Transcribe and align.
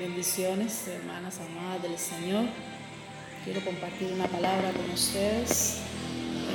Bendiciones, 0.00 0.88
hermanas 0.88 1.38
amadas 1.38 1.82
del 1.82 1.98
Señor. 1.98 2.46
Quiero 3.44 3.62
compartir 3.62 4.10
una 4.10 4.26
palabra 4.26 4.72
con 4.72 4.90
ustedes 4.90 5.80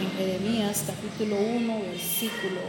en 0.01 0.09
Jeremías 0.17 0.85
capítulo 0.87 1.37
1, 1.39 1.79
versículo 1.81 2.61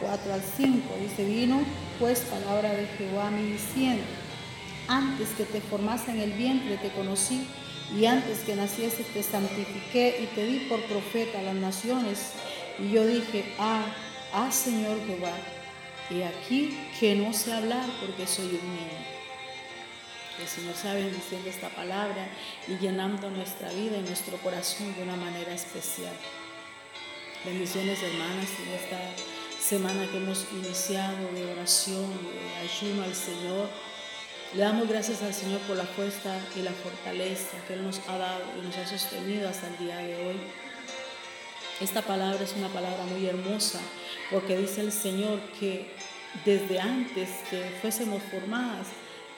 4 0.00 0.32
al 0.32 0.40
5. 0.40 0.94
Dice, 1.02 1.24
vino 1.26 1.60
pues 1.98 2.20
palabra 2.20 2.72
de 2.72 2.86
Jehová 2.86 3.30
mí 3.30 3.52
diciendo, 3.52 4.02
antes 4.88 5.28
que 5.36 5.44
te 5.44 5.60
formase 5.60 6.12
en 6.12 6.20
el 6.20 6.32
vientre 6.32 6.78
te 6.78 6.88
conocí 6.92 7.46
y 7.94 8.06
antes 8.06 8.38
que 8.40 8.56
naciese 8.56 9.04
te 9.04 9.22
santifiqué 9.22 10.18
y 10.22 10.34
te 10.34 10.46
di 10.46 10.60
por 10.60 10.82
profeta 10.84 11.40
a 11.40 11.42
las 11.42 11.56
naciones. 11.56 12.32
Y 12.78 12.90
yo 12.90 13.06
dije, 13.06 13.44
ah, 13.58 13.84
ah 14.32 14.50
Señor 14.50 14.98
Jehová, 15.06 15.36
y 16.08 16.22
aquí 16.22 16.78
que 16.98 17.16
no 17.16 17.34
sé 17.34 17.52
hablar 17.52 17.84
porque 18.00 18.26
soy 18.26 18.46
un 18.46 18.74
niño. 18.74 19.17
Que 20.38 20.44
el 20.44 20.48
Señor 20.48 20.76
sabe 20.76 21.10
diciendo 21.10 21.50
esta 21.50 21.68
palabra 21.68 22.28
y 22.68 22.78
llenando 22.78 23.28
nuestra 23.28 23.72
vida 23.72 23.96
y 23.96 24.02
nuestro 24.02 24.36
corazón 24.36 24.94
de 24.94 25.02
una 25.02 25.16
manera 25.16 25.52
especial. 25.52 26.14
Bendiciones 27.44 28.00
hermanas 28.00 28.46
en 28.64 28.72
esta 28.72 29.00
semana 29.60 30.06
que 30.08 30.18
hemos 30.18 30.46
iniciado 30.52 31.26
de 31.34 31.44
oración, 31.50 32.06
de 32.22 32.54
ayuno 32.54 33.02
al 33.02 33.16
Señor. 33.16 33.68
Le 34.54 34.60
damos 34.60 34.88
gracias 34.88 35.24
al 35.24 35.34
Señor 35.34 35.60
por 35.62 35.76
la 35.76 35.86
fuerza 35.86 36.38
y 36.54 36.62
la 36.62 36.70
fortaleza 36.70 37.58
que 37.66 37.74
Él 37.74 37.82
nos 37.82 37.98
ha 38.08 38.16
dado 38.16 38.44
y 38.56 38.64
nos 38.64 38.76
ha 38.76 38.86
sostenido 38.86 39.48
hasta 39.48 39.66
el 39.66 39.78
día 39.78 39.96
de 39.96 40.24
hoy. 40.24 40.36
Esta 41.80 42.02
palabra 42.02 42.44
es 42.44 42.52
una 42.52 42.68
palabra 42.68 43.02
muy 43.06 43.26
hermosa 43.26 43.80
porque 44.30 44.56
dice 44.56 44.82
el 44.82 44.92
Señor 44.92 45.40
que 45.58 45.92
desde 46.44 46.78
antes 46.78 47.28
que 47.50 47.76
fuésemos 47.82 48.22
formadas, 48.30 48.86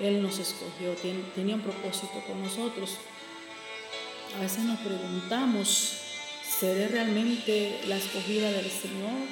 él 0.01 0.23
nos 0.23 0.39
escogió, 0.39 0.95
tenía 1.35 1.55
un 1.55 1.61
propósito 1.61 2.23
con 2.27 2.43
nosotros. 2.43 2.97
A 4.37 4.41
veces 4.41 4.61
nos 4.65 4.79
preguntamos, 4.81 5.99
¿seré 6.43 6.89
realmente 6.89 7.81
la 7.87 7.97
escogida 7.97 8.51
del 8.51 8.71
Señor? 8.71 9.29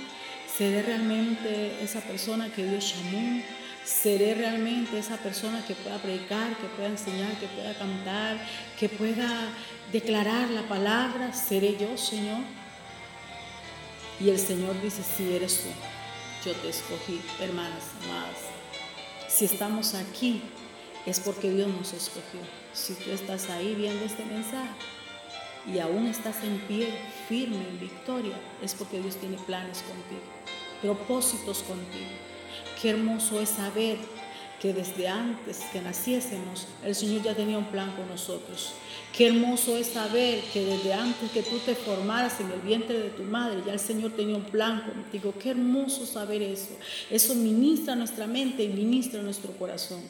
¿Seré 0.57 0.83
realmente 0.83 1.83
esa 1.83 2.01
persona 2.01 2.53
que 2.53 2.65
Dios 2.65 2.95
llamó? 2.95 3.43
¿Seré 3.85 4.35
realmente 4.35 4.99
esa 4.99 5.17
persona 5.17 5.65
que 5.67 5.75
pueda 5.75 5.97
predicar, 5.99 6.57
que 6.59 6.67
pueda 6.77 6.89
enseñar, 6.89 7.33
que 7.39 7.47
pueda 7.47 7.75
cantar, 7.79 8.37
que 8.79 8.89
pueda 8.89 9.49
declarar 9.93 10.51
la 10.51 10.63
palabra? 10.69 11.33
¿Seré 11.33 11.77
yo, 11.79 11.97
Señor? 11.97 12.41
Y 14.21 14.31
el 14.31 14.39
Señor 14.39 14.81
dice, 14.83 15.03
sí, 15.03 15.33
eres 15.33 15.63
tú. 15.63 15.69
Yo 16.45 16.55
te 16.57 16.69
escogí, 16.69 17.21
hermanas 17.41 17.85
amadas. 18.05 18.58
Si 19.39 19.45
estamos 19.45 19.95
aquí 19.95 20.43
es 21.07 21.21
porque 21.21 21.49
Dios 21.49 21.69
nos 21.69 21.93
escogió. 21.93 22.41
Si 22.73 22.95
tú 22.95 23.13
estás 23.13 23.49
ahí 23.51 23.77
viendo 23.77 24.05
este 24.05 24.25
mensaje 24.25 24.73
y 25.65 25.79
aún 25.79 26.09
estás 26.09 26.43
en 26.43 26.59
pie, 26.67 26.93
firme, 27.29 27.69
en 27.69 27.79
victoria, 27.79 28.35
es 28.61 28.75
porque 28.75 29.01
Dios 29.01 29.15
tiene 29.15 29.37
planes 29.37 29.83
contigo, 29.83 30.23
propósitos 30.83 31.63
contigo. 31.63 32.11
Qué 32.83 32.91
hermoso 32.91 33.41
es 33.41 33.51
saber 33.51 33.99
que 34.61 34.73
desde 34.73 35.09
antes 35.09 35.61
que 35.73 35.81
naciésemos, 35.81 36.67
el 36.85 36.95
Señor 36.95 37.23
ya 37.23 37.35
tenía 37.35 37.59
un 37.59 37.67
plan 37.67 37.95
con 37.95 38.09
nosotros. 38.09 38.73
Qué 39.17 39.29
hermoso 39.29 39.77
es 39.77 39.89
saber 39.89 40.41
que 40.53 40.65
desde 40.65 40.93
antes 40.93 41.31
que 41.31 41.43
tú 41.43 41.59
te 41.59 41.75
formaras 41.75 42.41
en 42.41 42.51
el 42.51 42.61
vientre 42.61 42.99
de 42.99 43.11
tu 43.11 43.23
madre, 43.23 43.63
ya 43.67 43.73
el 43.73 43.81
Señor 43.81 44.13
tenía 44.13 44.37
un 44.37 44.45
plan 44.45 44.83
contigo. 44.83 45.35
Qué 45.41 45.51
hermoso 45.51 46.07
saber 46.07 46.43
eso. 46.43 46.77
Eso 47.11 47.35
ministra 47.35 47.95
nuestra 47.95 48.27
mente 48.27 48.65
y 48.65 48.69
ministra 48.69 49.23
nuestro 49.23 49.53
corazón. 49.53 50.03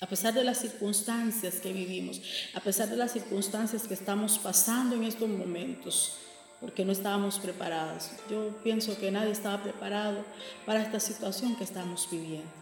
A 0.00 0.06
pesar 0.06 0.32
de 0.32 0.44
las 0.44 0.58
circunstancias 0.58 1.56
que 1.56 1.72
vivimos, 1.74 2.22
a 2.54 2.60
pesar 2.60 2.88
de 2.88 2.96
las 2.96 3.12
circunstancias 3.12 3.86
que 3.86 3.94
estamos 3.94 4.38
pasando 4.38 4.96
en 4.96 5.04
estos 5.04 5.28
momentos, 5.28 6.16
porque 6.60 6.84
no 6.84 6.92
estábamos 6.92 7.38
preparados. 7.38 8.10
Yo 8.30 8.48
pienso 8.62 8.98
que 8.98 9.10
nadie 9.10 9.32
estaba 9.32 9.62
preparado 9.62 10.24
para 10.66 10.82
esta 10.82 11.00
situación 11.00 11.56
que 11.56 11.64
estamos 11.64 12.08
viviendo. 12.10 12.60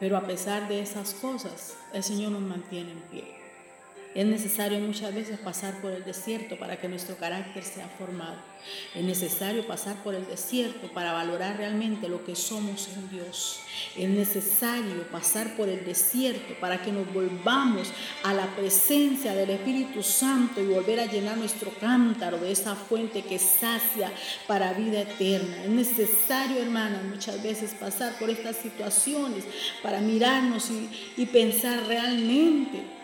Pero 0.00 0.16
a 0.16 0.22
pesar 0.22 0.66
de 0.66 0.80
esas 0.80 1.12
cosas, 1.12 1.76
el 1.92 2.02
Señor 2.02 2.32
nos 2.32 2.40
mantiene 2.40 2.92
en 2.92 3.00
pie. 3.02 3.49
Es 4.12 4.26
necesario 4.26 4.80
muchas 4.80 5.14
veces 5.14 5.38
pasar 5.38 5.80
por 5.80 5.92
el 5.92 6.04
desierto 6.04 6.58
para 6.58 6.76
que 6.80 6.88
nuestro 6.88 7.16
carácter 7.16 7.62
sea 7.62 7.88
formado. 7.96 8.38
Es 8.92 9.04
necesario 9.04 9.64
pasar 9.68 10.02
por 10.02 10.16
el 10.16 10.26
desierto 10.26 10.88
para 10.92 11.12
valorar 11.12 11.58
realmente 11.58 12.08
lo 12.08 12.24
que 12.24 12.34
somos 12.34 12.88
en 12.88 13.08
Dios. 13.08 13.60
Es 13.96 14.08
necesario 14.08 15.04
pasar 15.12 15.54
por 15.56 15.68
el 15.68 15.84
desierto 15.84 16.54
para 16.58 16.82
que 16.82 16.90
nos 16.90 17.12
volvamos 17.14 17.92
a 18.24 18.34
la 18.34 18.46
presencia 18.56 19.32
del 19.32 19.50
Espíritu 19.50 20.02
Santo 20.02 20.60
y 20.60 20.66
volver 20.66 20.98
a 20.98 21.06
llenar 21.06 21.38
nuestro 21.38 21.70
cántaro 21.78 22.38
de 22.38 22.50
esa 22.50 22.74
fuente 22.74 23.22
que 23.22 23.38
sacia 23.38 24.12
para 24.48 24.72
vida 24.72 25.02
eterna. 25.02 25.62
Es 25.62 25.70
necesario, 25.70 26.60
hermanas, 26.60 27.04
muchas 27.04 27.40
veces 27.44 27.74
pasar 27.78 28.18
por 28.18 28.28
estas 28.28 28.56
situaciones 28.56 29.44
para 29.84 30.00
mirarnos 30.00 30.68
y, 30.68 30.90
y 31.16 31.26
pensar 31.26 31.86
realmente 31.86 32.99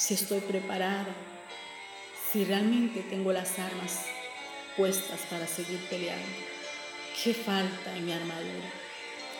si 0.00 0.14
estoy 0.14 0.40
preparada, 0.40 1.14
si 2.32 2.44
realmente 2.44 3.02
tengo 3.10 3.32
las 3.34 3.58
armas 3.58 4.06
puestas 4.74 5.20
para 5.28 5.46
seguir 5.46 5.78
peleando. 5.90 6.26
¿Qué 7.22 7.34
falta 7.34 7.94
en 7.94 8.06
mi 8.06 8.12
armadura? 8.12 8.70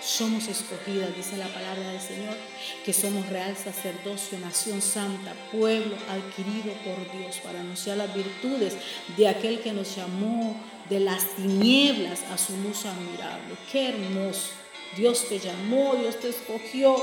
Somos 0.03 0.49
escogidas, 0.49 1.17
dice 1.17 1.39
la 1.39 1.49
palabra 1.49 1.93
del 1.93 2.01
Señor, 2.01 2.37
que 2.85 2.93
somos 2.93 3.27
real 3.31 3.57
sacerdocio, 3.57 4.39
nación 4.39 4.83
santa, 4.83 5.33
pueblo 5.51 5.97
adquirido 6.11 6.75
por 6.85 7.11
Dios 7.19 7.39
para 7.43 7.61
anunciar 7.61 7.97
las 7.97 8.15
virtudes 8.15 8.77
de 9.17 9.29
aquel 9.29 9.61
que 9.61 9.73
nos 9.73 9.97
llamó 9.97 10.61
de 10.91 11.01
las 11.01 11.37
tinieblas 11.37 12.23
a 12.31 12.37
su 12.37 12.55
luz 12.59 12.85
admirable. 12.85 13.57
Qué 13.73 13.89
hermoso. 13.89 14.51
Dios 14.95 15.27
te 15.27 15.39
llamó, 15.39 15.95
Dios 15.95 16.21
te 16.21 16.29
escogió 16.29 16.97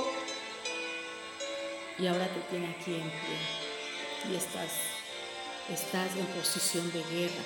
y 2.00 2.08
ahora 2.08 2.28
te 2.28 2.40
tiene 2.52 2.68
aquí 2.68 2.94
en 2.94 3.10
pie 3.10 4.32
y 4.32 4.36
estás, 4.36 4.72
estás 5.72 6.16
en 6.16 6.26
posición 6.28 6.92
de 6.92 7.04
guerra, 7.04 7.44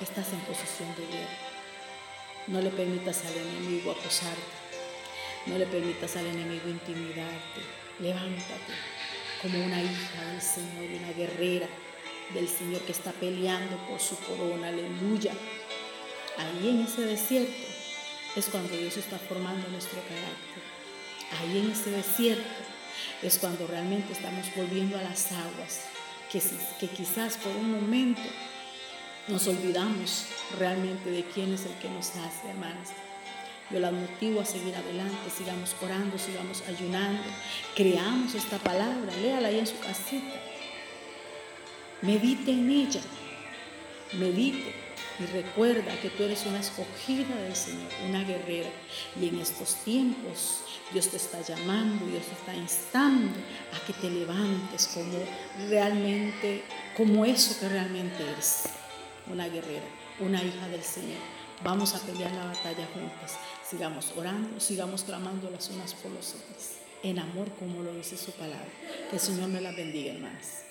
estás 0.00 0.32
en 0.32 0.40
posición 0.40 0.88
de 0.96 1.06
guerra. 1.06 1.38
No 2.46 2.60
le 2.60 2.70
permitas 2.70 3.24
al 3.26 3.36
enemigo 3.36 3.92
acosarte, 3.92 4.40
no 5.46 5.58
le 5.58 5.66
permitas 5.66 6.16
al 6.16 6.26
enemigo 6.26 6.68
intimidarte. 6.68 7.60
Levántate 8.00 8.72
como 9.42 9.62
una 9.64 9.82
hija 9.82 10.24
del 10.32 10.40
Señor, 10.40 11.02
una 11.02 11.12
guerrera 11.12 11.68
del 12.32 12.48
Señor 12.48 12.80
que 12.82 12.92
está 12.92 13.12
peleando 13.12 13.76
por 13.88 14.00
su 14.00 14.16
corona, 14.16 14.68
aleluya. 14.68 15.32
Ahí 16.38 16.70
en 16.70 16.80
ese 16.82 17.02
desierto 17.02 17.52
es 18.36 18.46
cuando 18.46 18.74
Dios 18.74 18.96
está 18.96 19.18
formando 19.18 19.68
nuestro 19.68 20.00
carácter. 20.00 20.62
Ahí 21.40 21.58
en 21.58 21.70
ese 21.70 21.90
desierto 21.90 22.69
es 23.22 23.38
cuando 23.38 23.66
realmente 23.66 24.12
estamos 24.12 24.46
volviendo 24.56 24.98
a 24.98 25.02
las 25.02 25.32
aguas, 25.32 25.82
que, 26.30 26.88
quizás 26.88 27.36
por 27.36 27.54
un 27.56 27.72
momento 27.72 28.22
nos 29.28 29.46
olvidamos 29.46 30.26
realmente 30.58 31.10
de 31.10 31.24
quién 31.24 31.52
es 31.52 31.66
el 31.66 31.74
que 31.74 31.88
nos 31.88 32.10
hace, 32.10 32.48
hermanas. 32.48 32.90
Yo 33.70 33.78
las 33.78 33.92
motivo 33.92 34.40
a 34.40 34.44
seguir 34.44 34.74
adelante, 34.74 35.30
sigamos 35.36 35.76
orando, 35.80 36.18
sigamos 36.18 36.62
ayunando, 36.66 37.22
creamos 37.76 38.34
esta 38.34 38.58
palabra, 38.58 39.16
léala 39.22 39.48
ahí 39.48 39.60
en 39.60 39.66
su 39.66 39.78
casita, 39.78 40.40
medite 42.02 42.50
en 42.50 42.70
ella, 42.70 43.00
medite 44.14 44.89
y 45.20 45.26
recuerda 45.26 46.00
que 46.00 46.08
tú 46.10 46.22
eres 46.22 46.46
una 46.46 46.60
escogida 46.60 47.36
del 47.36 47.54
Señor, 47.54 47.90
una 48.08 48.24
guerrera. 48.24 48.70
Y 49.20 49.28
en 49.28 49.40
estos 49.40 49.74
tiempos 49.84 50.60
Dios 50.92 51.08
te 51.08 51.18
está 51.18 51.42
llamando, 51.42 52.06
Dios 52.06 52.24
te 52.24 52.32
está 52.32 52.54
instando 52.54 53.38
a 53.74 53.86
que 53.86 53.92
te 53.92 54.08
levantes 54.08 54.88
como 54.88 55.18
realmente, 55.68 56.64
como 56.96 57.24
eso 57.24 57.58
que 57.60 57.68
realmente 57.68 58.22
eres, 58.22 58.62
una 59.30 59.46
guerrera, 59.48 59.84
una 60.20 60.42
hija 60.42 60.68
del 60.68 60.82
Señor. 60.82 61.20
Vamos 61.62 61.94
a 61.94 61.98
pelear 62.00 62.32
la 62.32 62.46
batalla 62.46 62.88
juntas. 62.94 63.36
Sigamos 63.68 64.12
orando, 64.16 64.58
sigamos 64.58 65.04
clamando 65.04 65.50
las 65.50 65.68
unas 65.68 65.92
por 65.94 66.10
los 66.12 66.34
otros, 66.34 66.76
en 67.02 67.18
amor 67.18 67.50
como 67.58 67.82
lo 67.82 67.94
dice 67.94 68.16
su 68.16 68.32
palabra. 68.32 68.68
Que 69.10 69.16
el 69.16 69.22
Señor 69.22 69.48
me 69.48 69.60
la 69.60 69.72
bendiga, 69.72 70.14
hermanas. 70.14 70.69